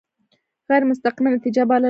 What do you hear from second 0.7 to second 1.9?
مستقیمه نتیجه بلله.